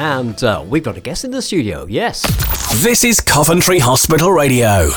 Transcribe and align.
And 0.00 0.42
uh, 0.42 0.64
we've 0.66 0.82
got 0.82 0.96
a 0.96 1.00
guest 1.02 1.26
in 1.26 1.30
the 1.30 1.42
studio, 1.42 1.84
yes. 1.86 2.22
This 2.82 3.04
is 3.04 3.20
Coventry 3.20 3.80
Hospital 3.80 4.32
Radio. 4.32 4.92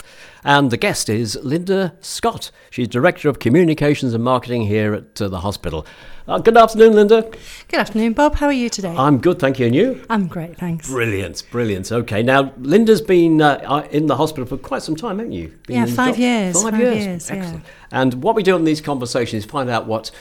And 0.45 0.71
the 0.71 0.77
guest 0.77 1.09
is 1.09 1.35
Lynda 1.43 2.01
Scott. 2.01 2.51
She's 2.69 2.87
Director 2.87 3.27
of 3.27 3.37
Communications 3.37 4.13
and 4.13 4.23
Marketing 4.23 4.61
here 4.61 4.93
at 4.93 5.21
uh, 5.21 5.27
the 5.27 5.41
hospital. 5.41 5.85
Uh, 6.25 6.37
good 6.37 6.55
afternoon, 6.55 6.93
Lynda. 6.93 7.35
Good 7.67 7.81
afternoon, 7.81 8.13
Bob. 8.13 8.35
How 8.35 8.45
are 8.45 8.53
you 8.53 8.69
today? 8.69 8.95
I'm 8.97 9.17
good, 9.17 9.39
thank 9.39 9.59
you. 9.59 9.65
And 9.65 9.75
you? 9.75 10.05
I'm 10.09 10.27
great, 10.27 10.55
thanks. 10.55 10.87
Brilliant, 10.87 11.43
brilliant. 11.51 11.91
Okay, 11.91 12.23
now 12.23 12.51
Lynda's 12.51 13.01
been 13.01 13.41
uh, 13.41 13.59
uh 13.65 13.85
in 13.91 14.07
the 14.07 14.15
hospital 14.15 14.45
for 14.45 14.55
quite 14.55 14.83
some 14.83 14.95
time, 14.95 15.19
haven't 15.19 15.33
you? 15.33 15.49
Been 15.67 15.75
yeah, 15.75 15.83
in 15.83 15.89
five 15.89 16.13
job- 16.13 16.19
years. 16.19 16.63
Five, 16.63 16.71
Five 16.71 16.79
years. 16.79 17.05
years, 17.05 17.29
yeah. 17.29 17.35
Excellent. 17.35 17.65
And 17.91 18.13
what 18.23 18.35
we 18.37 18.43
do 18.43 18.55
in 18.55 18.63
these 18.63 18.79
conversations 18.79 19.43
is 19.43 19.51
find 19.51 19.69
out 19.69 19.85
what 19.85 20.11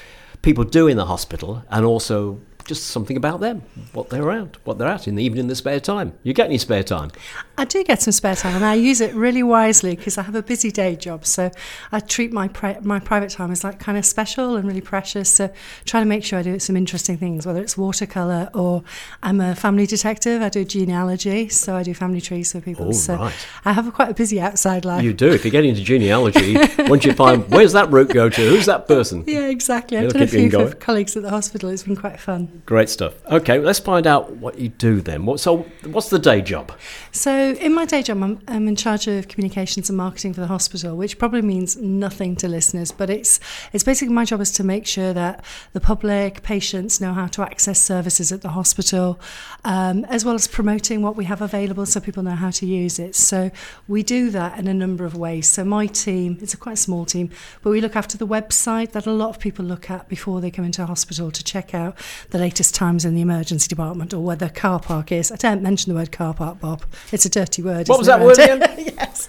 people 0.43 0.65
do 0.65 0.89
in 0.89 0.97
the 0.97 1.07
hospital 1.07 1.63
and 1.71 1.87
also 1.87 2.41
just 2.65 2.85
something 2.87 3.17
about 3.17 3.41
them, 3.41 3.63
what 3.93 4.11
they're 4.11 4.23
around, 4.23 4.59
what 4.65 4.79
they're 4.79 4.89
at 4.89 5.09
in 5.09 5.15
the 5.17 5.25
evening, 5.25 5.43
in 5.43 5.47
the 5.49 5.55
spare 5.55 5.81
time. 5.81 6.13
You 6.23 6.33
get 6.33 6.47
any 6.47 6.59
spare 6.59 6.83
time? 6.83 7.11
I 7.59 7.65
do 7.65 7.85
get 7.85 8.03
some 8.03 8.13
spare 8.13 8.35
time, 8.35 8.57
and 8.57 8.65
I 8.65 8.75
use 8.75 9.01
it 9.01 9.15
really 9.15 9.43
wisely 9.43 9.97
because 9.97 10.19
I 10.19 10.23
have 10.23 10.35
a 10.35 10.43
busy 10.43 10.71
day 10.71 10.97
job. 10.97 11.27
So 11.27 11.51
I 11.91 12.01
treat 12.01 12.33
my 12.33 12.49
pri- 12.49 12.79
my 12.83 12.99
private 12.99 13.31
time 13.31 13.51
as 13.51 13.63
like 13.65 13.79
kind 13.79 13.99
of 13.99 14.05
special 14.05 14.57
and 14.57 14.67
really 14.67 14.81
precious. 14.81 15.31
So 15.31 15.51
trying 15.85 16.03
to 16.05 16.09
make 16.09 16.25
sure 16.25 16.39
I 16.39 16.43
do 16.43 16.59
some 16.59 16.77
interesting 16.77 17.17
things, 17.19 17.47
whether 17.47 17.61
it's 17.61 17.77
watercolor 17.77 18.51
or 18.55 18.83
I'm 19.23 19.41
a 19.41 19.55
family 19.55 19.87
detective. 19.87 20.43
I 20.43 20.49
do 20.49 20.65
genealogy, 20.65 21.49
so 21.49 21.77
I 21.77 21.83
do 21.83 21.95
family 21.95 22.21
trees 22.21 22.53
for 22.53 22.61
people. 22.61 22.89
Oh, 22.89 22.93
so 22.93 23.17
right. 23.17 23.47
I 23.65 23.73
have 23.73 23.87
a 23.87 23.93
quite 23.93 24.11
a 24.11 24.15
busy 24.15 24.41
outside 24.41 24.85
life. 24.85 25.03
You 25.03 25.13
do. 25.13 25.31
If 25.31 25.45
you 25.45 25.51
get 25.51 25.65
into 25.65 25.83
genealogy, 25.83 26.57
once 26.89 27.05
you 27.05 27.13
find 27.13 27.49
where's 27.51 27.73
that 27.73 27.91
root 27.91 28.13
go 28.13 28.29
to, 28.29 28.49
who's 28.49 28.67
that 28.67 28.89
person? 28.89 29.25
yeah, 29.27 29.49
exactly. 29.49 29.99
I've 29.99 30.13
done 30.13 30.23
a 30.23 30.27
few 30.27 30.49
going. 30.49 30.69
for 30.69 30.75
colleagues 30.77 31.17
at 31.17 31.23
the 31.23 31.31
hospital. 31.31 31.71
It's 31.71 31.85
been 31.85 31.97
quite 31.97 32.21
fun. 32.21 32.52
Great 32.67 32.91
stuff. 32.91 33.15
Okay, 33.27 33.59
let's 33.59 33.79
find 33.79 34.07
out 34.07 34.37
what 34.37 34.59
you 34.59 34.69
do 34.69 35.01
then. 35.01 35.25
What, 35.25 35.41
so, 35.41 35.59
what's 35.87 36.11
the 36.11 36.19
day 36.19 36.43
job? 36.43 36.71
So, 37.11 37.53
in 37.53 37.75
my 37.75 37.87
day 37.87 38.03
job, 38.03 38.23
I'm, 38.23 38.41
I'm 38.47 38.69
in 38.69 38.77
charge 38.77 39.09
of 39.09 39.29
communications 39.29 39.89
and 39.89 39.97
marketing 39.97 40.35
for 40.35 40.41
the 40.43 40.47
hospital, 40.47 40.97
which 40.97 41.19
probably 41.19 41.41
means 41.43 41.77
nothing 41.77 42.37
to 42.37 42.49
listeners, 42.49 42.93
but 42.93 43.09
it's 43.09 43.41
it's 43.73 43.85
basically 43.85 44.15
my 44.15 44.27
job 44.27 44.41
is 44.41 44.53
to 44.53 44.65
make 44.65 44.87
sure 44.87 45.15
that 45.15 45.45
the 45.73 45.81
public, 45.81 46.43
patients 46.43 47.01
know 47.01 47.15
how 47.15 47.27
to 47.29 47.43
access 47.43 47.81
services 47.81 48.31
at 48.33 48.43
the 48.43 48.51
hospital, 48.51 49.19
um, 49.65 50.05
as 50.05 50.25
well 50.25 50.35
as 50.35 50.47
promoting 50.47 51.01
what 51.01 51.17
we 51.17 51.25
have 51.25 51.41
available 51.41 51.87
so 51.87 52.01
people 52.01 52.23
know 52.23 52.37
how 52.37 52.51
to 52.51 52.67
use 52.67 52.99
it. 52.99 53.15
So, 53.15 53.51
we 53.89 54.03
do 54.03 54.31
that 54.31 54.59
in 54.59 54.69
a 54.69 54.75
number 54.75 55.07
of 55.07 55.17
ways. 55.17 55.49
So, 55.49 55.65
my 55.65 55.87
team, 55.87 56.39
it's 56.43 56.55
a 56.55 56.59
quite 56.59 56.79
small 56.79 57.07
team, 57.07 57.31
but 57.63 57.71
we 57.71 57.81
look 57.81 57.97
after 57.97 58.19
the 58.19 58.27
website 58.27 58.93
that 58.93 59.07
a 59.07 59.13
lot 59.13 59.31
of 59.31 59.39
people 59.39 59.65
look 59.65 59.91
at 59.91 60.09
before 60.09 60.43
they 60.43 60.51
come 60.51 60.67
into 60.67 60.85
hospital 60.85 61.31
to 61.31 61.43
check 61.43 61.75
out 61.75 61.97
the 62.31 62.42
latest 62.43 62.75
times 62.75 63.05
in 63.05 63.15
the 63.15 63.21
emergency 63.21 63.69
department 63.69 64.13
or 64.13 64.19
where 64.19 64.35
the 64.35 64.51
car 64.51 64.81
park 64.81 65.13
is. 65.13 65.31
I 65.31 65.37
don't 65.37 65.63
mention 65.63 65.93
the 65.93 65.99
word 65.99 66.11
car 66.11 66.35
park, 66.35 66.59
Bob. 66.59 66.83
It's 67.13 67.25
a 67.25 67.29
dirty 67.29 67.63
word. 67.63 67.89
What 67.89 67.99
was 67.99 68.09
that 68.09 68.21
word 68.21 68.37
again? 68.37 68.61
yes. 68.79 69.29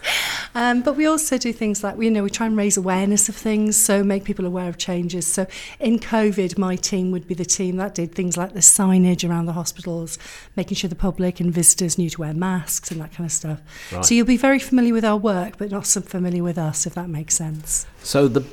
Um, 0.55 0.81
but 0.81 0.95
we 0.95 1.05
also 1.05 1.37
do 1.37 1.53
things 1.53 1.83
like, 1.83 1.95
you 1.99 2.09
know, 2.09 2.23
we 2.23 2.31
try 2.31 2.47
and 2.47 2.57
raise 2.57 2.75
awareness 2.75 3.29
of 3.29 3.35
things, 3.35 3.75
so 3.77 4.03
make 4.03 4.23
people 4.23 4.47
aware 4.47 4.67
of 4.67 4.77
changes. 4.77 5.27
So 5.27 5.45
in 5.79 5.99
COVID, 5.99 6.57
my 6.57 6.75
team 6.75 7.11
would 7.11 7.27
be 7.27 7.35
the 7.35 7.45
team 7.45 7.77
that 7.77 7.93
did 7.93 8.15
things 8.15 8.35
like 8.35 8.53
the 8.53 8.61
signage 8.61 9.27
around 9.27 9.45
the 9.45 9.53
hospitals, 9.53 10.17
making 10.55 10.77
sure 10.77 10.89
the 10.89 10.95
public 10.95 11.39
and 11.39 11.53
visitors 11.53 11.99
knew 11.99 12.09
to 12.09 12.21
wear 12.21 12.33
masks 12.33 12.89
and 12.89 12.99
that 12.99 13.13
kind 13.13 13.25
of 13.25 13.31
stuff. 13.31 13.61
Right. 13.91 14.03
So 14.03 14.15
you'll 14.15 14.25
be 14.25 14.37
very 14.37 14.59
familiar 14.59 14.93
with 14.93 15.05
our 15.05 15.17
work, 15.17 15.57
but 15.59 15.69
not 15.69 15.85
so 15.85 16.01
familiar 16.01 16.43
with 16.43 16.57
us, 16.57 16.87
if 16.87 16.95
that 16.95 17.09
makes 17.09 17.35
sense. 17.35 17.85
So 18.01 18.27
the 18.27 18.43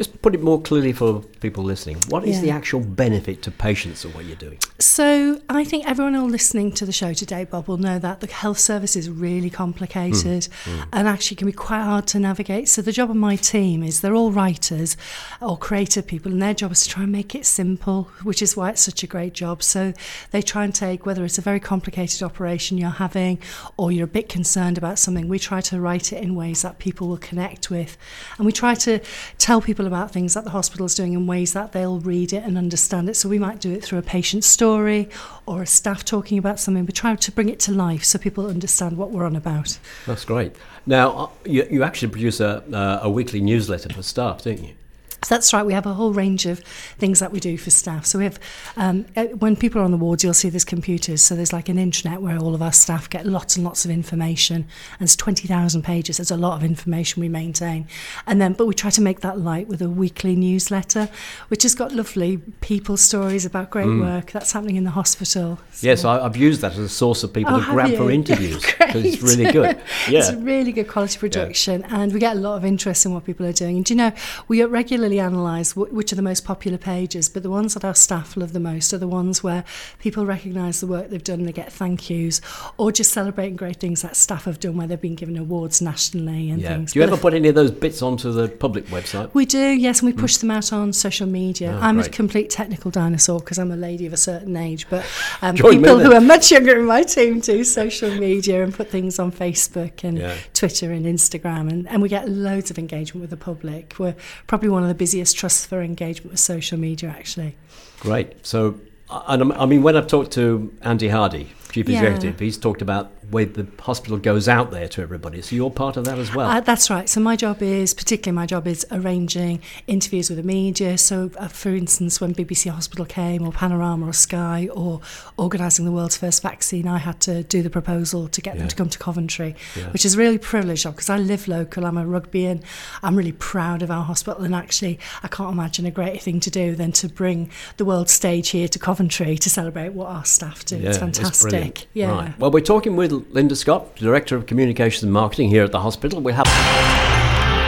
just 0.00 0.22
put 0.22 0.34
it 0.34 0.42
more 0.42 0.58
clearly 0.58 0.94
for 0.94 1.20
people 1.40 1.62
listening. 1.62 1.98
What 2.08 2.24
is 2.24 2.36
Yeah. 2.36 2.42
the 2.42 2.50
actual 2.52 2.80
benefit 2.80 3.42
to 3.42 3.50
patients 3.50 4.02
of 4.02 4.14
what 4.14 4.24
you're 4.24 4.34
doing? 4.34 4.56
So 4.78 5.42
I 5.50 5.62
think 5.62 5.86
everyone 5.86 6.16
all 6.16 6.26
listening 6.26 6.72
to 6.72 6.86
the 6.86 6.92
show 6.92 7.12
today, 7.12 7.44
Bob, 7.44 7.68
will 7.68 7.76
know 7.76 7.98
that 7.98 8.20
the 8.20 8.26
health 8.26 8.58
service 8.58 8.96
is 8.96 9.10
really 9.10 9.50
complicated 9.50 10.48
hmm, 10.64 10.70
hmm. 10.70 10.82
and 10.94 11.06
actually 11.06 11.36
can 11.36 11.46
be 11.46 11.52
quite 11.52 11.82
hard 11.82 12.06
to 12.08 12.18
navigate. 12.18 12.70
So 12.70 12.80
the 12.80 12.92
job 12.92 13.10
of 13.10 13.16
my 13.16 13.36
team 13.36 13.82
is 13.82 14.00
they're 14.00 14.14
all 14.14 14.32
writers 14.32 14.96
or 15.42 15.58
creative 15.58 16.06
people, 16.06 16.32
and 16.32 16.40
their 16.40 16.54
job 16.54 16.72
is 16.72 16.82
to 16.84 16.88
try 16.88 17.02
and 17.02 17.12
make 17.12 17.34
it 17.34 17.44
simple, 17.44 18.08
which 18.22 18.40
is 18.40 18.56
why 18.56 18.70
it's 18.70 18.80
such 18.80 19.02
a 19.02 19.06
great 19.06 19.34
job. 19.34 19.62
So 19.62 19.92
they 20.30 20.40
try 20.40 20.64
and 20.64 20.74
take 20.74 21.04
whether 21.04 21.26
it's 21.26 21.36
a 21.36 21.42
very 21.42 21.60
complicated 21.60 22.22
operation 22.22 22.78
you're 22.78 22.88
having 22.88 23.38
or 23.76 23.92
you're 23.92 24.04
a 24.04 24.16
bit 24.18 24.30
concerned 24.30 24.78
about 24.78 24.98
something, 24.98 25.28
we 25.28 25.38
try 25.38 25.60
to 25.60 25.78
write 25.78 26.10
it 26.10 26.22
in 26.22 26.34
ways 26.34 26.62
that 26.62 26.78
people 26.78 27.06
will 27.06 27.18
connect 27.18 27.68
with. 27.68 27.98
And 28.38 28.46
we 28.46 28.52
try 28.52 28.74
to 28.76 29.00
tell 29.36 29.60
people 29.60 29.86
about 29.90 30.12
things 30.12 30.34
that 30.34 30.44
the 30.44 30.50
hospital 30.50 30.86
is 30.86 30.94
doing 30.94 31.12
in 31.14 31.26
ways 31.26 31.52
that 31.52 31.72
they'll 31.72 31.98
read 31.98 32.32
it 32.32 32.44
and 32.44 32.56
understand 32.56 33.08
it. 33.08 33.16
So 33.16 33.28
we 33.28 33.38
might 33.38 33.60
do 33.60 33.72
it 33.72 33.82
through 33.82 33.98
a 33.98 34.02
patient 34.02 34.44
story 34.44 35.08
or 35.46 35.62
a 35.62 35.66
staff 35.66 36.04
talking 36.04 36.38
about 36.38 36.60
something, 36.60 36.86
We 36.86 36.92
try 36.92 37.14
to 37.16 37.32
bring 37.32 37.48
it 37.48 37.58
to 37.60 37.72
life 37.72 38.04
so 38.04 38.18
people 38.18 38.46
understand 38.46 38.96
what 38.96 39.10
we're 39.10 39.24
on 39.24 39.34
about. 39.34 39.78
That's 40.06 40.24
great. 40.24 40.54
Now, 40.86 41.10
uh, 41.10 41.28
you, 41.44 41.66
you 41.70 41.82
actually 41.82 42.12
produce 42.12 42.38
a, 42.40 42.62
uh, 42.72 43.00
a 43.02 43.10
weekly 43.10 43.40
newsletter 43.40 43.92
for 43.92 44.02
staff, 44.02 44.42
don't 44.42 44.62
you? 44.62 44.74
So 45.22 45.34
that's 45.34 45.52
right. 45.52 45.64
We 45.64 45.72
have 45.74 45.86
a 45.86 45.94
whole 45.94 46.12
range 46.12 46.46
of 46.46 46.60
things 46.98 47.20
that 47.20 47.30
we 47.30 47.40
do 47.40 47.58
for 47.58 47.70
staff. 47.70 48.06
So 48.06 48.18
we 48.18 48.24
have, 48.24 48.38
um, 48.76 49.04
uh, 49.16 49.24
when 49.26 49.54
people 49.54 49.80
are 49.80 49.84
on 49.84 49.90
the 49.90 49.96
wards, 49.98 50.24
you'll 50.24 50.32
see 50.34 50.48
there's 50.48 50.64
computers. 50.64 51.22
So 51.22 51.34
there's 51.36 51.52
like 51.52 51.68
an 51.68 51.76
intranet 51.76 52.20
where 52.20 52.38
all 52.38 52.54
of 52.54 52.62
our 52.62 52.72
staff 52.72 53.08
get 53.10 53.26
lots 53.26 53.56
and 53.56 53.64
lots 53.64 53.84
of 53.84 53.90
information, 53.90 54.56
and 54.56 55.02
it's 55.02 55.16
twenty 55.16 55.46
thousand 55.46 55.82
pages. 55.82 56.16
There's 56.16 56.30
a 56.30 56.36
lot 56.36 56.56
of 56.56 56.64
information 56.64 57.20
we 57.20 57.28
maintain, 57.28 57.86
and 58.26 58.40
then 58.40 58.54
but 58.54 58.66
we 58.66 58.74
try 58.74 58.90
to 58.90 59.00
make 59.02 59.20
that 59.20 59.38
light 59.38 59.68
with 59.68 59.82
a 59.82 59.90
weekly 59.90 60.36
newsletter, 60.36 61.08
which 61.48 61.62
has 61.64 61.74
got 61.74 61.92
lovely 61.92 62.38
people 62.60 62.96
stories 62.96 63.44
about 63.44 63.70
great 63.70 63.86
work 64.00 64.30
that's 64.32 64.52
happening 64.52 64.76
in 64.76 64.84
the 64.84 64.90
hospital. 64.90 65.58
So- 65.72 65.86
Yes, 65.86 66.04
I, 66.04 66.24
I've 66.24 66.36
used 66.36 66.60
that 66.62 66.72
as 66.72 66.78
a 66.78 66.88
source 66.88 67.22
of 67.24 67.32
people 67.32 67.54
Oh, 67.54 67.58
to 67.58 67.62
have 67.64 67.74
grab 67.74 67.94
for 67.96 68.10
interviews 68.20 68.64
because 68.64 69.04
it's 69.04 69.22
really 69.22 69.50
good. 69.52 69.76
Yeah. 70.08 70.20
It's 70.20 70.28
a 70.30 70.36
really 70.38 70.72
good 70.72 70.88
quality 70.88 71.18
production, 71.18 71.84
and 71.90 72.12
we 72.12 72.20
get 72.20 72.36
a 72.36 72.40
lot 72.40 72.56
of 72.56 72.64
interest 72.64 73.04
in 73.04 73.12
what 73.12 73.24
people 73.24 73.44
are 73.46 73.52
doing. 73.52 73.76
And 73.76 73.84
do 73.84 73.94
you 73.94 73.98
know, 73.98 74.12
we 74.48 74.62
regularly 74.64 75.09
analyse 75.18 75.72
wh- 75.72 75.92
which 75.92 76.12
are 76.12 76.16
the 76.16 76.22
most 76.22 76.44
popular 76.44 76.78
pages, 76.78 77.28
but 77.28 77.42
the 77.42 77.50
ones 77.50 77.74
that 77.74 77.84
our 77.84 77.94
staff 77.94 78.36
love 78.36 78.52
the 78.52 78.60
most 78.60 78.92
are 78.92 78.98
the 78.98 79.08
ones 79.08 79.42
where 79.42 79.64
people 79.98 80.24
recognise 80.26 80.80
the 80.80 80.86
work 80.86 81.10
they've 81.10 81.22
done, 81.24 81.44
they 81.44 81.52
get 81.52 81.72
thank 81.72 82.08
yous, 82.10 82.40
or 82.76 82.92
just 82.92 83.12
celebrating 83.12 83.56
great 83.56 83.76
things 83.78 84.02
that 84.02 84.16
staff 84.16 84.44
have 84.44 84.60
done 84.60 84.76
where 84.76 84.86
they've 84.86 85.00
been 85.00 85.14
given 85.14 85.36
awards 85.36 85.82
nationally 85.82 86.50
and 86.50 86.60
Yeah. 86.62 86.74
things. 86.76 86.92
Do 86.92 86.98
you 87.00 87.06
But 87.06 87.12
ever 87.12 87.20
put 87.20 87.34
any 87.34 87.48
of 87.48 87.54
those 87.54 87.70
bits 87.70 88.02
onto 88.02 88.32
the 88.32 88.48
public 88.48 88.86
website? 88.88 89.30
we 89.34 89.46
do, 89.46 89.58
yes, 89.58 90.00
and 90.00 90.06
we 90.06 90.12
push 90.12 90.36
them 90.36 90.50
out 90.50 90.72
on 90.72 90.92
social 90.92 91.26
media. 91.26 91.76
Oh, 91.76 91.82
I'm 91.84 91.96
great. 91.96 92.06
a 92.06 92.10
complete 92.10 92.50
technical 92.50 92.90
dinosaur 92.90 93.40
because 93.40 93.58
I'm 93.58 93.70
a 93.72 93.76
lady 93.76 94.06
of 94.06 94.12
a 94.12 94.16
certain 94.16 94.56
age, 94.56 94.86
but 94.90 95.04
um, 95.42 95.54
people 95.56 95.98
who 95.98 96.12
are 96.12 96.20
much 96.20 96.50
younger 96.50 96.78
in 96.78 96.86
my 96.86 97.02
team 97.02 97.40
do 97.40 97.64
social 97.64 98.14
media 98.14 98.62
and 98.62 98.72
put 98.74 98.90
things 98.90 99.18
on 99.18 99.32
Facebook 99.32 100.04
and 100.04 100.18
Yeah. 100.18 100.34
Twitter 100.54 100.90
and 100.92 101.06
Instagram, 101.06 101.70
and, 101.70 101.88
and 101.88 102.02
we 102.02 102.08
get 102.08 102.28
loads 102.28 102.70
of 102.70 102.78
engagement 102.78 103.20
with 103.22 103.30
the 103.30 103.36
public. 103.36 103.94
We're 103.98 104.14
probably 104.46 104.68
one 104.68 104.82
of 104.82 104.88
the 104.88 104.94
busiest 105.00 105.34
trusts 105.34 105.64
for 105.64 105.80
engagement 105.80 106.32
with 106.32 106.40
social 106.40 106.78
media, 106.78 107.08
actually. 107.08 107.56
Great. 108.00 108.46
So, 108.46 108.78
uh, 109.08 109.22
and 109.28 109.50
I 109.54 109.64
mean, 109.64 109.82
when 109.82 109.96
I've 109.96 110.06
talked 110.06 110.30
to 110.32 110.70
Andy 110.82 111.08
Hardy, 111.08 111.48
chief 111.72 111.88
Yeah. 111.88 112.02
executive, 112.02 112.38
he's 112.40 112.58
talked 112.58 112.82
about 112.82 113.10
where 113.30 113.44
the 113.46 113.66
hospital 113.78 114.16
goes 114.16 114.48
out 114.48 114.72
there 114.72 114.88
to 114.88 115.00
everybody. 115.02 115.40
So 115.40 115.54
you're 115.54 115.70
part 115.70 115.96
of 115.96 116.04
that 116.06 116.18
as 116.18 116.34
well. 116.34 116.50
Uh, 116.50 116.60
that's 116.60 116.90
right. 116.90 117.08
So 117.08 117.20
my 117.20 117.36
job 117.36 117.62
is, 117.62 117.94
particularly 117.94 118.34
my 118.34 118.46
job 118.46 118.66
is 118.66 118.84
arranging 118.90 119.60
interviews 119.86 120.28
with 120.30 120.36
the 120.38 120.42
media. 120.42 120.98
So, 120.98 121.30
uh, 121.38 121.46
for 121.48 121.70
instance, 121.70 122.20
when 122.20 122.34
BBC 122.34 122.70
Hospital 122.70 123.04
came, 123.04 123.46
or 123.46 123.52
Panorama, 123.52 124.06
or 124.08 124.12
Sky, 124.12 124.68
or 124.72 125.00
organising 125.38 125.84
the 125.84 125.92
world's 125.92 126.16
first 126.16 126.42
vaccine, 126.42 126.88
I 126.88 126.98
had 126.98 127.20
to 127.20 127.44
do 127.44 127.62
the 127.62 127.70
proposal 127.70 128.26
to 128.28 128.40
get 128.40 128.54
Yeah. 128.54 128.60
them 128.60 128.68
to 128.68 128.76
come 128.76 128.88
to 128.88 128.98
Coventry, 128.98 129.54
Yeah. 129.76 129.90
which 129.92 130.04
is 130.04 130.16
really 130.16 130.38
privileged 130.38 130.84
because 130.84 131.08
I 131.08 131.18
live 131.18 131.46
local. 131.46 131.86
I'm 131.86 131.96
a 131.98 132.06
rugby 132.06 132.30
rugbyan. 132.44 132.62
I'm 133.02 133.16
really 133.16 133.32
proud 133.32 133.82
of 133.82 133.90
our 133.90 134.04
hospital, 134.04 134.42
and 134.44 134.54
actually, 134.54 134.98
I 135.22 135.28
can't 135.28 135.52
imagine 135.52 135.86
a 135.86 135.90
greater 135.90 136.18
thing 136.18 136.40
to 136.40 136.50
do 136.50 136.74
than 136.74 136.92
to 136.92 137.08
bring 137.08 137.50
the 137.76 137.84
world 137.84 138.08
stage 138.10 138.50
here 138.50 138.68
to 138.68 138.78
Coventry 138.78 139.38
to 139.38 139.48
celebrate 139.50 139.92
what 139.92 140.08
our 140.08 140.24
staff 140.24 140.64
do. 140.64 140.76
it's 140.76 140.98
fantastic. 140.98 141.50
Brilliant. 141.60 141.86
yeah. 141.94 142.10
Right. 142.10 142.38
Well, 142.38 142.50
we're 142.50 142.60
talking 142.60 142.96
with 142.96 143.12
Lynda 143.32 143.56
Scott, 143.56 143.96
Director 143.96 144.36
of 144.36 144.46
Communications 144.46 145.02
and 145.02 145.12
Marketing 145.12 145.48
here 145.48 145.64
at 145.64 145.72
the 145.72 145.80
hospital. 145.80 146.20
We 146.20 146.32
have 146.32 146.46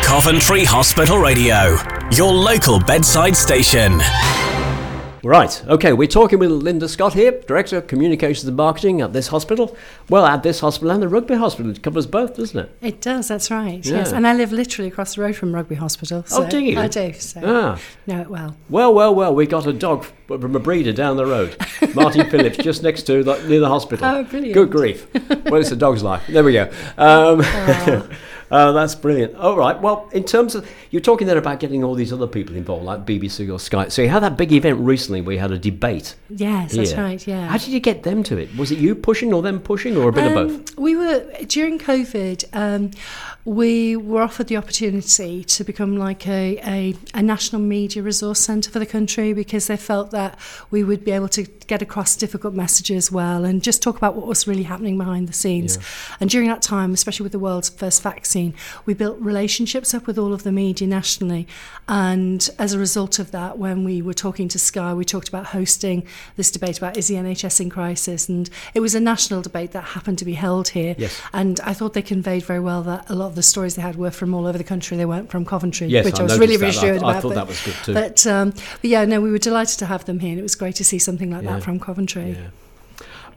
Coventry 0.04 0.64
Hospital 0.64 1.18
Radio, 1.18 1.76
your 2.10 2.32
local 2.32 2.80
bedside 2.80 3.36
station. 3.36 4.00
Right, 5.24 5.62
okay, 5.68 5.92
we're 5.92 6.08
talking 6.08 6.40
with 6.40 6.50
Lynda 6.50 6.88
Scott 6.88 7.12
here, 7.14 7.30
Director 7.46 7.76
of 7.76 7.86
Communications 7.86 8.44
and 8.48 8.56
Marketing 8.56 9.00
at 9.00 9.12
this 9.12 9.28
hospital. 9.28 9.76
Well, 10.08 10.26
at 10.26 10.42
this 10.42 10.58
hospital 10.58 10.90
and 10.90 11.00
the 11.00 11.08
Rugby 11.08 11.36
Hospital. 11.36 11.70
It 11.70 11.80
covers 11.80 12.08
both, 12.08 12.34
doesn't 12.36 12.58
it? 12.58 12.76
It 12.80 13.00
does, 13.00 13.28
that's 13.28 13.48
right. 13.48 13.86
Yes, 13.86 14.12
and 14.12 14.26
I 14.26 14.34
live 14.34 14.50
literally 14.50 14.88
across 14.88 15.14
the 15.14 15.22
road 15.22 15.36
from 15.36 15.54
Rugby 15.54 15.76
Hospital. 15.76 16.24
Oh, 16.32 16.42
So 16.42 16.48
do 16.48 16.58
you? 16.58 16.76
I 16.76 16.88
do. 16.88 17.12
So 17.12 17.40
Ah. 17.44 17.78
know 18.08 18.20
it 18.22 18.30
well. 18.30 18.56
Well, 18.68 18.92
well, 18.92 19.14
well, 19.14 19.32
we 19.32 19.46
got 19.46 19.64
a 19.68 19.72
dog 19.72 20.06
from 20.26 20.56
a 20.56 20.58
breeder 20.58 20.92
down 20.92 21.16
the 21.16 21.26
road, 21.26 21.56
Martin 21.94 22.28
Phillips, 22.30 22.56
just 22.56 22.82
next 22.82 23.02
to 23.04 23.22
the, 23.22 23.38
near 23.46 23.60
the 23.60 23.68
hospital. 23.68 24.04
Oh, 24.04 24.24
brilliant. 24.24 24.54
Good 24.54 24.70
grief. 24.72 25.06
Well, 25.44 25.60
it's 25.60 25.70
a 25.70 25.76
dog's 25.76 26.02
life. 26.02 26.24
There 26.28 26.42
we 26.42 26.54
go. 26.54 26.64
Um, 26.98 27.42
Oh, 27.44 28.08
that's 28.52 28.94
brilliant. 28.94 29.34
All 29.36 29.56
right. 29.56 29.80
Well, 29.80 30.08
in 30.12 30.24
terms 30.24 30.54
of 30.54 30.68
you're 30.90 31.00
talking 31.00 31.26
there 31.26 31.38
about 31.38 31.58
getting 31.58 31.82
all 31.82 31.94
these 31.94 32.12
other 32.12 32.26
people 32.26 32.54
involved, 32.54 32.84
like 32.84 33.06
BBC 33.06 33.52
or 33.52 33.58
Sky. 33.58 33.88
So 33.88 34.02
you 34.02 34.08
had 34.08 34.22
that 34.22 34.36
big 34.36 34.52
event 34.52 34.78
recently 34.80 35.22
where 35.22 35.34
you 35.34 35.40
had 35.40 35.52
a 35.52 35.58
debate. 35.58 36.14
Yes, 36.28 36.74
that's 36.74 36.94
right. 36.94 37.26
Yeah. 37.26 37.48
How 37.48 37.56
did 37.56 37.68
you 37.68 37.80
get 37.80 38.02
them 38.02 38.22
to 38.24 38.36
it? 38.36 38.54
Was 38.56 38.70
it 38.70 38.78
you 38.78 38.94
pushing 38.94 39.32
or 39.32 39.42
them 39.42 39.58
pushing, 39.60 39.96
or 39.96 40.10
a 40.10 40.12
bit 40.12 40.30
of 40.30 40.36
Um, 40.36 40.48
both? 40.58 40.78
We 40.78 40.96
were 40.96 41.26
during 41.46 41.78
COVID. 41.78 42.44
Um, 42.52 42.90
we 43.44 43.96
were 43.96 44.22
offered 44.22 44.46
the 44.46 44.56
opportunity 44.56 45.42
to 45.42 45.64
become 45.64 45.96
like 45.96 46.28
a, 46.28 46.58
a, 46.64 46.94
a 47.14 47.22
national 47.22 47.60
media 47.60 48.02
resource 48.02 48.38
centre 48.38 48.70
for 48.70 48.78
the 48.78 48.86
country 48.86 49.32
because 49.32 49.66
they 49.66 49.76
felt 49.76 50.12
that 50.12 50.38
we 50.70 50.84
would 50.84 51.04
be 51.04 51.10
able 51.10 51.28
to 51.28 51.42
get 51.66 51.82
across 51.82 52.14
difficult 52.16 52.54
messages 52.54 53.10
well 53.10 53.44
and 53.44 53.62
just 53.62 53.82
talk 53.82 53.96
about 53.96 54.14
what 54.14 54.26
was 54.26 54.46
really 54.46 54.62
happening 54.62 54.96
behind 54.96 55.28
the 55.28 55.32
scenes. 55.32 55.78
And 56.20 56.30
during 56.30 56.48
that 56.48 56.62
time, 56.62 56.92
especially 56.92 57.24
with 57.24 57.32
the 57.32 57.38
world's 57.38 57.68
first 57.68 58.02
vaccine, 58.02 58.41
we 58.86 58.94
built 58.94 59.18
relationships 59.20 59.94
up 59.94 60.06
with 60.06 60.18
all 60.18 60.32
of 60.32 60.42
the 60.42 60.52
media 60.52 60.86
nationally. 60.88 61.46
And 61.88 62.48
as 62.58 62.72
a 62.72 62.78
result 62.78 63.18
of 63.18 63.30
that, 63.32 63.58
when 63.58 63.84
we 63.84 64.00
were 64.02 64.14
talking 64.14 64.48
to 64.48 64.58
Sky, 64.58 64.92
we 64.94 65.04
talked 65.04 65.28
about 65.28 65.46
hosting 65.46 66.06
this 66.36 66.50
debate 66.50 66.78
about 66.78 66.96
is 66.96 67.08
the 67.08 67.14
NHS 67.14 67.60
in 67.60 67.70
crisis, 67.70 68.28
and 68.28 68.48
it 68.74 68.80
was 68.80 68.94
a 68.94 69.00
national 69.00 69.42
debate 69.42 69.72
that 69.72 69.84
happened 69.96 70.18
to 70.18 70.24
be 70.24 70.34
held 70.34 70.68
here. 70.68 70.94
Yes. 70.98 71.20
And 71.32 71.60
I 71.60 71.72
thought 71.74 71.92
they 71.94 72.02
conveyed 72.02 72.44
very 72.44 72.60
well 72.60 72.82
that 72.84 73.08
a 73.10 73.14
lot 73.14 73.26
of 73.26 73.34
the 73.34 73.42
stories 73.42 73.74
they 73.74 73.82
had 73.82 73.96
were 73.96 74.10
from 74.10 74.34
all 74.34 74.46
over 74.46 74.58
the 74.58 74.64
country. 74.64 74.96
They 74.96 75.06
weren't 75.06 75.30
from 75.30 75.44
Coventry, 75.44 75.88
Yes, 75.88 76.04
which 76.04 76.18
I 76.18 76.20
I, 76.20 76.22
was 76.24 76.38
really. 76.38 76.56
I- 76.56 76.60
reassured 76.60 77.02
I 77.02 77.10
about. 77.10 77.22
thought 77.22 77.28
but, 77.30 77.34
that 77.34 77.48
was 77.48 77.60
good 77.64 77.74
too. 77.84 77.94
But, 77.94 78.26
um, 78.26 78.50
but 78.50 78.88
yeah, 78.94 79.04
no, 79.04 79.20
we 79.20 79.30
were 79.30 79.38
delighted 79.38 79.78
to 79.80 79.86
have 79.86 80.04
them 80.04 80.18
here, 80.20 80.30
and 80.30 80.38
it 80.38 80.42
was 80.42 80.54
great 80.54 80.76
to 80.76 80.84
see 80.84 80.98
something 80.98 81.30
like 81.30 81.42
Yeah. 81.44 81.54
that 81.54 81.62
from 81.62 81.78
Coventry. 81.80 82.30
Yeah. 82.32 82.48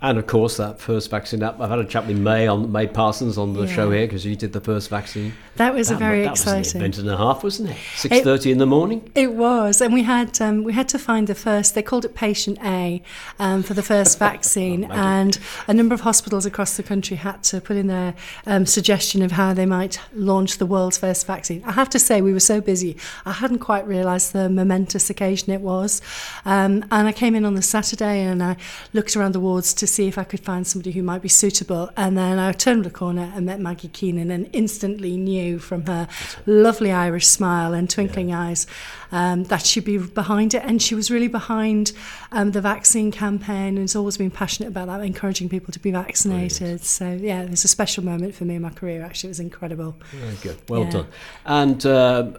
And 0.02 0.18
of 0.18 0.28
course, 0.28 0.58
that 0.58 0.80
first 0.80 1.10
vaccine. 1.10 1.42
Up. 1.42 1.60
I've 1.60 1.70
had 1.70 1.80
a 1.80 1.86
chat 1.86 2.06
with 2.06 2.18
May 2.18 2.48
on 2.48 2.72
May 2.72 2.86
Parsons 2.88 3.38
on 3.38 3.54
the 3.54 3.64
Yeah. 3.64 3.74
show 3.76 3.92
here 3.92 4.06
because 4.06 4.26
you 4.26 4.36
did 4.36 4.54
the 4.54 4.62
first 4.62 4.90
vaccine. 4.90 5.34
That 5.56 5.74
was 5.74 5.90
a 5.90 5.94
That- 5.94 6.00
very 6.00 6.22
that 6.24 6.32
Was 6.32 6.42
exciting. 6.42 6.72
an 6.76 6.78
event 6.82 6.98
and 7.00 7.10
a 7.10 7.18
half, 7.18 7.44
wasn't 7.44 7.70
it? 7.72 7.78
Six 7.96 8.20
thirty 8.22 8.52
in 8.52 8.58
the 8.58 8.66
morning. 8.66 9.10
It 9.16 9.34
was, 9.34 9.82
and 9.82 9.94
we 9.94 10.04
had 10.04 10.40
um, 10.42 10.64
we 10.64 10.74
had 10.74 10.88
to 10.90 11.00
find 11.00 11.28
the 11.28 11.34
first. 11.36 11.76
They 11.76 11.82
called 11.82 12.06
it 12.06 12.14
patient 12.14 12.60
A 12.64 13.02
um, 13.40 13.64
for 13.64 13.74
the 13.74 13.82
first 13.82 14.20
vaccine, 14.30 14.84
and 14.86 15.40
a 15.68 15.74
number 15.74 15.96
of 15.96 16.02
hospitals 16.02 16.46
across 16.46 16.76
the 16.78 16.84
country 16.84 17.18
had 17.18 17.42
to 17.44 17.62
put 17.62 17.78
in 17.78 17.88
their 17.88 18.14
um, 18.46 18.66
suggestion 18.66 19.22
of 19.22 19.32
how 19.34 19.54
they 19.54 19.66
might 19.66 20.00
launch 20.14 20.58
the 20.58 20.66
world's 20.66 20.98
first 20.98 21.26
vaccine. 21.26 21.64
I 21.66 21.72
have 21.72 21.90
to 21.92 22.00
say, 22.00 22.22
we 22.22 22.34
were 22.34 22.40
so 22.40 22.60
busy, 22.62 22.98
I 23.26 23.32
hadn't 23.32 23.60
quite 23.60 23.88
realised 23.88 24.34
the 24.34 24.50
momentous 24.50 25.10
occasion 25.10 25.52
it 25.54 25.62
was. 25.62 26.02
Um, 26.46 26.84
and 26.92 27.08
I 27.08 27.12
came 27.12 27.34
in 27.36 27.46
on 27.46 27.56
the 27.56 27.62
Saturday, 27.62 28.22
and 28.24 28.44
I 28.44 28.58
looked 28.94 29.16
around 29.16 29.32
the 29.34 29.40
wards 29.40 29.74
to 29.76 29.85
see 29.88 30.08
if 30.08 30.18
I 30.18 30.24
could 30.24 30.40
find 30.40 30.66
somebody 30.66 30.92
who 30.92 31.04
might 31.04 31.22
be 31.22 31.30
suitable. 31.30 31.90
And 31.96 32.18
then 32.18 32.40
I 32.40 32.52
turned 32.52 32.86
the 32.86 32.90
corner 32.90 33.32
and 33.36 33.46
met 33.46 33.60
Maggie 33.60 33.90
Keenan, 33.90 34.32
and 34.32 34.50
instantly 34.54 35.18
knew 35.18 35.60
from 35.60 35.86
her 35.86 36.08
lovely 36.46 36.92
Irish 36.92 37.28
smile 37.28 37.74
and 37.74 37.90
twinkling 37.90 38.34
eyes 38.34 38.68
um, 39.12 39.44
that 39.46 39.66
she'd 39.66 39.86
be 39.86 39.98
behind 39.98 40.54
it. 40.54 40.64
And 40.64 40.82
she 40.82 40.96
was 40.96 41.10
really 41.12 41.28
behind 41.28 41.92
um, 42.32 42.52
the 42.52 42.62
vaccine 42.62 43.12
campaign 43.12 43.70
and 43.70 43.80
has 43.80 43.96
always 43.96 44.18
been 44.18 44.32
passionate 44.32 44.68
about 44.70 44.88
that, 44.88 45.02
encouraging 45.02 45.50
people 45.50 45.72
to 45.74 45.80
be 45.80 45.92
vaccinated. 45.92 46.84
So, 46.84 47.12
yeah, 47.12 47.42
it 47.44 47.50
was 47.50 47.64
a 47.64 47.68
special 47.68 48.04
moment 48.04 48.36
for 48.36 48.46
me 48.46 48.56
in 48.56 48.62
my 48.62 48.70
career, 48.72 49.04
actually. 49.04 49.30
It 49.30 49.32
was 49.32 49.40
incredible. 49.40 49.98
Very 50.12 50.36
good. 50.42 50.58
Well 50.70 50.84
Yeah. 50.84 50.92
done. 50.92 51.08
And 51.46 51.86
uh, 51.86 52.32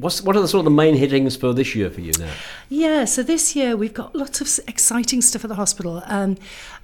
what's 0.00 0.22
what 0.22 0.36
are 0.36 0.40
the 0.40 0.48
sort 0.48 0.60
of 0.60 0.64
the 0.64 0.70
main 0.70 0.96
headings 0.96 1.36
for 1.36 1.52
this 1.52 1.74
year 1.74 1.90
for 1.90 2.00
you 2.00 2.12
now? 2.18 2.32
Yeah, 2.68 3.04
so 3.04 3.22
this 3.22 3.54
year 3.54 3.76
we've 3.76 3.94
got 3.94 4.14
lots 4.14 4.40
of 4.40 4.68
exciting 4.68 5.20
stuff 5.20 5.44
at 5.44 5.48
the 5.48 5.56
hospital. 5.56 6.02
Um, 6.06 6.36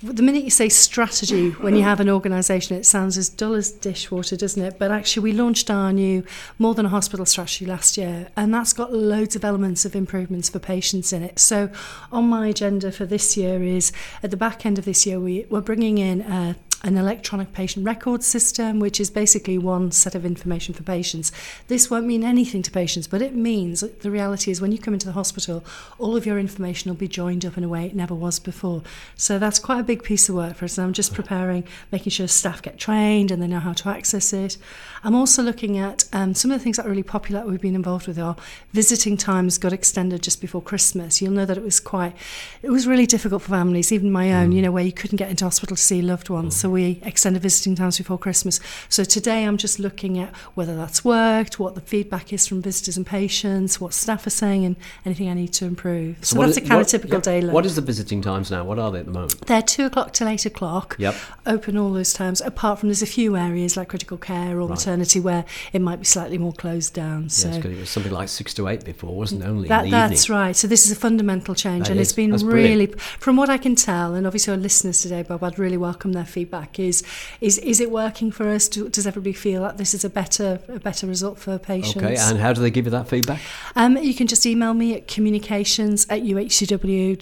the 0.02 0.22
minute 0.22 0.44
you 0.44 0.50
say 0.50 0.68
strategy, 0.68 1.50
when 1.50 1.74
you 1.74 1.82
have 1.82 2.00
an 2.00 2.08
organisation, 2.08 2.76
it 2.76 2.84
sounds 2.84 3.16
as 3.16 3.28
dull 3.28 3.54
as 3.54 3.70
dishwater, 3.70 4.36
doesn't 4.36 4.62
it? 4.62 4.78
But 4.78 4.90
actually, 4.90 5.22
we 5.22 5.32
launched 5.32 5.70
our 5.70 5.92
new 5.92 6.24
More 6.58 6.74
Than 6.74 6.86
a 6.86 6.90
Hospital 6.90 7.24
strategy 7.24 7.64
last 7.64 7.96
year, 7.96 8.28
and 8.36 8.52
that's 8.52 8.72
got 8.72 8.92
loads 8.92 9.34
of 9.36 9.44
elements 9.44 9.84
of 9.84 9.96
improvements 9.96 10.48
for 10.48 10.58
patients 10.58 11.12
in 11.12 11.22
it. 11.22 11.38
So, 11.38 11.70
on 12.12 12.28
my 12.28 12.48
agenda 12.48 12.92
for 12.92 13.06
this 13.06 13.36
year 13.36 13.62
is 13.62 13.92
at 14.22 14.30
the 14.30 14.36
back 14.36 14.66
end 14.66 14.78
of 14.78 14.84
this 14.84 15.06
year, 15.06 15.18
we, 15.18 15.46
we're 15.48 15.60
bringing 15.60 15.98
in 15.98 16.20
a 16.22 16.56
an 16.84 16.96
electronic 16.96 17.52
patient 17.52 17.84
record 17.84 18.22
system, 18.22 18.78
which 18.78 19.00
is 19.00 19.10
basically 19.10 19.58
one 19.58 19.90
set 19.90 20.14
of 20.14 20.24
information 20.24 20.74
for 20.74 20.82
patients. 20.82 21.32
This 21.68 21.90
won't 21.90 22.06
mean 22.06 22.22
anything 22.22 22.62
to 22.62 22.70
patients, 22.70 23.06
but 23.06 23.22
it 23.22 23.34
means 23.34 23.80
the 23.80 24.10
reality 24.10 24.50
is 24.50 24.60
when 24.60 24.72
you 24.72 24.78
come 24.78 24.94
into 24.94 25.06
the 25.06 25.12
hospital, 25.12 25.64
all 25.98 26.16
of 26.16 26.26
your 26.26 26.38
information 26.38 26.90
will 26.90 26.96
be 26.96 27.08
joined 27.08 27.44
up 27.44 27.56
in 27.56 27.64
a 27.64 27.68
way 27.68 27.86
it 27.86 27.96
never 27.96 28.14
was 28.14 28.38
before. 28.38 28.82
So 29.16 29.38
that's 29.38 29.58
quite 29.58 29.80
a 29.80 29.84
big 29.84 30.02
piece 30.02 30.28
of 30.28 30.34
work 30.34 30.56
for 30.56 30.66
us. 30.66 30.78
And 30.78 30.86
I'm 30.86 30.92
just 30.92 31.14
preparing, 31.14 31.64
making 31.90 32.10
sure 32.10 32.28
staff 32.28 32.62
get 32.62 32.78
trained 32.78 33.30
and 33.30 33.42
they 33.42 33.46
know 33.46 33.60
how 33.60 33.72
to 33.72 33.88
access 33.88 34.32
it. 34.32 34.58
I'm 35.02 35.14
also 35.14 35.42
looking 35.42 35.78
at 35.78 36.04
um, 36.12 36.34
some 36.34 36.50
of 36.50 36.58
the 36.58 36.62
things 36.62 36.76
that 36.76 36.86
are 36.86 36.90
really 36.90 37.02
popular 37.02 37.40
that 37.40 37.48
we've 37.48 37.60
been 37.60 37.74
involved 37.74 38.06
with 38.06 38.18
are 38.18 38.36
visiting 38.72 39.16
times 39.16 39.58
got 39.58 39.72
extended 39.72 40.22
just 40.22 40.40
before 40.40 40.62
Christmas. 40.62 41.22
You'll 41.22 41.32
know 41.32 41.46
that 41.46 41.56
it 41.56 41.64
was 41.64 41.80
quite, 41.80 42.14
it 42.62 42.70
was 42.70 42.86
really 42.86 43.06
difficult 43.06 43.42
for 43.42 43.50
families, 43.50 43.92
even 43.92 44.10
my 44.10 44.32
own, 44.32 44.52
you 44.52 44.62
know, 44.62 44.72
where 44.72 44.84
you 44.84 44.92
couldn't 44.92 45.16
get 45.16 45.30
into 45.30 45.44
hospital 45.44 45.76
to 45.76 45.82
see 45.82 46.02
loved 46.02 46.28
ones. 46.28 46.56
So 46.56 46.70
we 46.76 47.00
extended 47.02 47.40
visiting 47.42 47.74
times 47.74 47.96
before 47.96 48.18
Christmas. 48.18 48.60
So 48.90 49.02
today 49.02 49.44
I'm 49.44 49.56
just 49.56 49.78
looking 49.78 50.18
at 50.18 50.34
whether 50.54 50.76
that's 50.76 51.04
worked, 51.04 51.58
what 51.58 51.74
the 51.74 51.80
feedback 51.80 52.32
is 52.32 52.46
from 52.46 52.60
visitors 52.60 52.96
and 52.98 53.06
patients, 53.06 53.80
what 53.80 53.94
staff 53.94 54.26
are 54.26 54.30
saying, 54.30 54.64
and 54.66 54.76
anything 55.06 55.28
I 55.30 55.34
need 55.34 55.52
to 55.54 55.64
improve. 55.64 56.18
So, 56.24 56.36
what 56.38 56.46
that's 56.46 56.58
is- 56.58 56.64
a 56.64 56.68
kind 56.68 56.78
what- 56.78 56.82
of 56.86 56.88
typical 56.88 57.16
yep. 57.16 57.22
day. 57.22 57.40
look. 57.40 57.54
What 57.54 57.64
is 57.66 57.76
the 57.76 57.80
visiting 57.80 58.20
times 58.20 58.50
now? 58.50 58.62
What 58.64 58.78
are 58.78 58.92
they 58.92 58.98
at 59.00 59.06
the 59.06 59.12
moment? 59.12 59.46
They're 59.46 59.62
two 59.62 59.86
o'clock 59.86 60.12
till 60.12 60.28
eight 60.28 60.44
o'clock. 60.44 60.96
Yep. 60.98 61.14
Open 61.46 61.76
all 61.78 61.92
those 61.92 62.12
times. 62.12 62.40
Apart 62.42 62.78
from 62.80 62.90
there's 62.90 63.02
a 63.02 63.06
few 63.06 63.36
areas 63.36 63.76
like 63.76 63.88
critical 63.88 64.18
care 64.18 64.60
or 64.60 64.68
maternity 64.68 65.18
where 65.18 65.44
it 65.72 65.80
might 65.80 65.98
be 65.98 66.04
slightly 66.04 66.36
more 66.38 66.52
closed 66.52 66.92
down. 66.92 67.28
So 67.30 67.48
Yes, 67.48 67.64
it 67.64 67.78
was 67.78 67.88
something 67.90 68.12
like 68.12 68.28
six 68.28 68.52
to 68.54 68.68
eight 68.68 68.84
before, 68.84 69.16
wasn't 69.16 69.42
it? 69.42 69.46
Only 69.46 69.68
that, 69.68 69.84
in 69.86 69.90
the 69.90 69.96
that's 69.96 70.24
evening. 70.24 70.38
right. 70.38 70.56
So 70.56 70.66
this 70.68 70.84
is 70.84 70.92
a 70.92 70.96
fundamental 70.96 71.54
change, 71.54 71.84
That 71.86 71.92
and 71.92 72.00
is. 72.00 72.08
it's 72.08 72.16
been 72.16 72.30
That's 72.32 72.42
really, 72.42 72.86
brilliant. 72.86 73.00
from 73.00 73.36
what 73.36 73.48
I 73.48 73.56
can 73.58 73.74
tell, 73.76 74.14
and 74.14 74.26
obviously 74.26 74.52
our 74.52 74.58
listeners 74.58 75.00
today, 75.00 75.22
Bob, 75.22 75.42
I'd 75.42 75.58
really 75.58 75.76
welcome 75.78 76.12
their 76.12 76.24
feedback. 76.26 76.55
Is 76.78 77.02
is 77.40 77.58
is 77.58 77.80
it 77.80 77.90
working 77.90 78.30
for 78.30 78.48
us? 78.48 78.68
Do, 78.68 78.88
does 78.88 79.06
everybody 79.06 79.32
feel 79.32 79.62
that 79.62 79.78
this 79.78 79.94
is 79.94 80.04
a 80.04 80.10
better 80.10 80.60
a 80.68 80.80
better 80.80 81.06
result 81.06 81.38
for 81.38 81.58
patients? 81.58 81.96
Okay, 82.02 82.16
and 82.18 82.38
how 82.38 82.52
do 82.52 82.60
they 82.60 82.70
give 82.70 82.86
you 82.86 82.90
that 82.92 83.08
feedback? 83.08 83.40
Um, 83.74 83.96
you 83.96 84.14
can 84.14 84.26
just 84.26 84.46
email 84.46 84.74
me 84.74 84.94
at 84.94 85.06
communications 85.08 86.06
at 86.08 86.22
uhcw.nhs.uk 86.22 87.16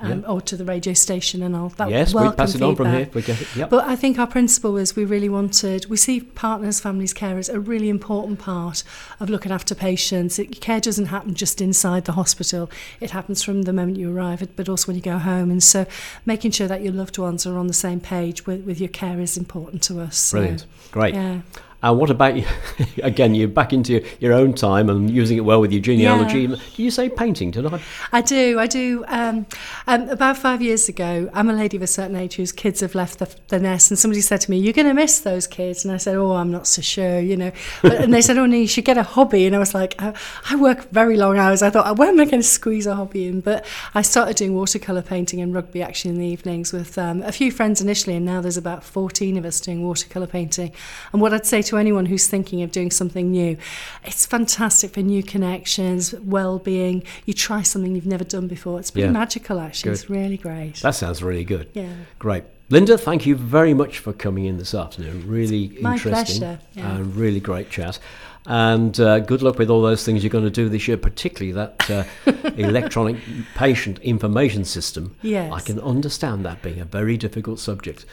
um, 0.00 0.24
or 0.28 0.40
to 0.40 0.56
the 0.56 0.64
radio 0.64 0.92
station, 0.92 1.42
and 1.42 1.56
I'll 1.56 1.68
that 1.70 1.90
yes, 1.90 2.14
we 2.14 2.30
pass 2.32 2.54
it 2.54 2.62
on 2.62 2.76
from 2.76 2.90
here. 2.90 3.08
We 3.12 3.22
get 3.22 3.40
it. 3.40 3.56
Yep. 3.56 3.70
But 3.70 3.84
I 3.86 3.96
think 3.96 4.18
our 4.18 4.26
principle 4.26 4.72
was 4.72 4.94
we 4.96 5.04
really 5.04 5.28
wanted, 5.28 5.86
we 5.86 5.96
see 5.96 6.20
partners, 6.20 6.80
families, 6.80 7.14
carers 7.14 7.52
a 7.52 7.60
really 7.60 7.88
important 7.88 8.38
part 8.38 8.84
of 9.20 9.30
looking 9.30 9.52
after 9.52 9.74
patients. 9.74 10.38
It, 10.38 10.60
care 10.60 10.80
doesn't 10.80 11.06
happen 11.06 11.34
just 11.34 11.60
inside 11.60 12.04
the 12.04 12.12
hospital, 12.12 12.70
it 13.00 13.10
happens 13.10 13.42
from 13.42 13.62
the 13.62 13.72
moment 13.72 13.96
you 13.96 14.14
arrive, 14.14 14.46
but 14.56 14.68
also 14.68 14.88
when 14.88 14.96
you 14.96 15.02
go 15.02 15.18
home. 15.18 15.50
And 15.50 15.62
so 15.62 15.86
making 16.26 16.50
sure 16.50 16.68
that 16.68 16.82
your 16.82 16.92
loved 16.92 17.18
ones 17.18 17.46
are 17.46 17.56
on 17.56 17.67
the 17.68 17.74
same 17.74 18.00
page 18.00 18.46
with, 18.46 18.64
with 18.64 18.80
your 18.80 18.88
care 18.88 19.20
is 19.20 19.36
important 19.36 19.82
to 19.84 20.00
us. 20.00 20.16
So, 20.16 20.38
Brilliant. 20.38 20.66
Great. 20.90 21.14
Yeah. 21.14 21.40
And 21.80 21.96
what 21.96 22.10
about 22.10 22.36
you? 22.36 22.44
Again, 23.04 23.36
you're 23.36 23.46
back 23.46 23.72
into 23.72 24.04
your, 24.18 24.32
own 24.32 24.52
time 24.52 24.90
and 24.90 25.08
using 25.08 25.38
it 25.38 25.40
well 25.40 25.60
with 25.60 25.72
your 25.72 25.80
genealogy. 25.80 26.42
Yeah. 26.42 26.56
Did 26.56 26.78
you 26.78 26.90
say 26.90 27.08
painting 27.08 27.52
tonight? 27.52 27.80
I 28.12 28.20
do, 28.20 28.58
I 28.58 28.66
do. 28.66 29.04
Um, 29.06 29.46
um, 29.86 30.08
about 30.08 30.36
five 30.36 30.60
years 30.60 30.88
ago, 30.88 31.30
I'm 31.32 31.48
a 31.48 31.52
lady 31.52 31.76
of 31.76 31.82
a 31.82 31.86
certain 31.86 32.16
age 32.16 32.34
whose 32.34 32.50
kids 32.50 32.80
have 32.80 32.94
left 32.94 33.20
the, 33.20 33.34
the 33.48 33.60
nest, 33.60 33.90
and 33.90 33.98
somebody 33.98 34.20
said 34.20 34.40
to 34.42 34.50
me, 34.50 34.58
"You're 34.58 34.72
going 34.72 34.86
to 34.86 34.94
miss 34.94 35.20
those 35.20 35.46
kids," 35.46 35.84
and 35.84 35.94
I 35.94 35.98
said, 35.98 36.16
"Oh, 36.16 36.32
I'm 36.32 36.50
not 36.50 36.66
so 36.66 36.82
sure," 36.82 37.20
you 37.20 37.36
know. 37.36 37.52
But, 37.82 37.94
and 37.94 38.12
they 38.12 38.22
said, 38.22 38.38
"Oh, 38.38 38.46
no, 38.46 38.56
you 38.56 38.66
should 38.66 38.84
get 38.84 38.98
a 38.98 39.02
hobby," 39.02 39.46
and 39.46 39.54
I 39.54 39.58
was 39.58 39.74
like, 39.74 39.94
"I, 40.00 40.14
I 40.50 40.56
work 40.56 40.90
very 40.90 41.16
long 41.16 41.38
hours." 41.38 41.62
I 41.62 41.70
thought, 41.70 41.96
"Where 41.96 42.08
am 42.08 42.20
I 42.20 42.24
going 42.24 42.42
to 42.42 42.48
squeeze 42.48 42.86
a 42.86 42.96
hobby 42.96 43.28
in?" 43.28 43.40
But 43.40 43.64
I 43.94 44.02
started 44.02 44.36
doing 44.36 44.54
watercolor 44.54 45.02
painting 45.02 45.40
and 45.40 45.54
rugby 45.54 45.82
actually 45.82 46.10
in 46.12 46.18
the 46.18 46.26
evenings 46.26 46.72
with 46.72 46.98
um, 46.98 47.22
a 47.22 47.32
few 47.32 47.50
friends 47.50 47.80
initially, 47.80 48.16
and 48.16 48.26
now 48.26 48.40
there's 48.40 48.56
about 48.56 48.84
14 48.84 49.36
of 49.36 49.44
us 49.44 49.60
doing 49.60 49.84
watercolor 49.84 50.26
painting. 50.26 50.72
And 51.12 51.22
what 51.22 51.32
I'd 51.32 51.46
say 51.46 51.62
to 51.68 51.78
anyone 51.78 52.06
who's 52.06 52.26
thinking 52.26 52.62
of 52.62 52.70
doing 52.72 52.90
something 52.90 53.30
new, 53.30 53.56
it's 54.04 54.26
fantastic 54.26 54.92
for 54.94 55.00
new 55.00 55.22
connections, 55.22 56.12
well-being. 56.14 57.02
You 57.26 57.34
try 57.34 57.62
something 57.62 57.94
you've 57.94 58.06
never 58.06 58.24
done 58.24 58.48
before. 58.48 58.78
It's 58.80 58.90
pretty 58.90 59.06
Yeah. 59.06 59.12
magical, 59.12 59.60
actually. 59.60 59.90
Good. 59.92 59.98
It's 60.00 60.10
really 60.10 60.36
great. 60.36 60.76
That 60.82 60.94
sounds 60.94 61.22
really 61.22 61.44
good. 61.44 61.68
Yeah. 61.74 61.92
Great. 62.18 62.44
Lynda, 62.70 63.00
thank 63.00 63.24
you 63.24 63.34
very 63.34 63.72
much 63.72 63.98
for 63.98 64.12
coming 64.12 64.44
in 64.44 64.58
this 64.58 64.74
afternoon. 64.74 65.24
Really 65.26 65.78
My 65.80 65.94
interesting 65.94 66.40
pleasure, 66.40 66.58
yeah. 66.74 66.96
and 66.96 67.16
really 67.16 67.40
great 67.40 67.70
chat. 67.70 67.98
And 68.46 68.98
uh, 69.00 69.20
good 69.20 69.42
luck 69.42 69.58
with 69.58 69.68
all 69.70 69.82
those 69.82 70.04
things 70.04 70.22
you're 70.22 70.30
going 70.30 70.44
to 70.44 70.50
do 70.50 70.68
this 70.68 70.86
year, 70.88 70.96
particularly 70.96 71.52
that 71.52 71.90
uh, 71.90 72.04
electronic 72.56 73.16
patient 73.54 73.98
information 74.00 74.64
system. 74.64 75.14
Yes. 75.22 75.52
I 75.52 75.60
can 75.60 75.78
understand 75.80 76.44
that 76.44 76.62
being 76.62 76.80
a 76.80 76.84
very 76.84 77.16
difficult 77.16 77.58
subject. 77.58 78.04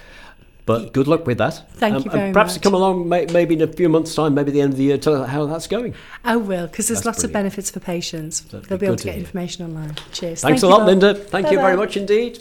But 0.65 0.93
good 0.93 1.07
luck 1.07 1.27
with 1.27 1.37
that. 1.37 1.61
Thank 1.73 1.95
Um, 1.95 2.01
you 2.05 2.11
and 2.11 2.19
very 2.21 2.33
perhaps 2.33 2.55
much. 2.55 2.63
come 2.63 2.73
along 2.73 3.07
may, 3.07 3.27
maybe 3.31 3.53
in 3.53 3.61
a 3.61 3.67
few 3.67 3.87
months' 3.87 4.15
time, 4.15 4.33
maybe 4.33 4.49
the 4.51 4.61
end 4.61 4.71
of 4.73 4.77
the 4.77 4.83
year, 4.85 4.97
tell 4.97 5.21
us 5.21 5.29
how 5.29 5.45
that's 5.45 5.67
going. 5.67 5.93
I 6.23 6.37
will, 6.37 6.65
because 6.65 6.87
there's 6.87 7.01
That's 7.01 7.05
lots 7.05 7.23
of 7.23 7.31
benefits 7.31 7.69
for 7.69 7.79
patients. 7.79 8.41
That'd 8.41 8.67
They'll 8.67 8.77
be 8.79 8.81
be 8.81 8.85
able 8.87 8.95
to 8.95 9.01
to 9.03 9.05
get 9.05 9.13
hear. 9.15 9.23
information 9.25 9.65
online. 9.65 9.93
Cheers. 10.11 10.41
Thanks 10.41 10.61
Thank 10.61 10.63
a 10.63 10.67
lot, 10.67 10.87
Bob. 10.87 10.89
Lynda. 10.89 11.23
Thank 11.27 11.51
you 11.51 11.57
very 11.59 11.77
much 11.77 11.97
indeed. 11.97 12.39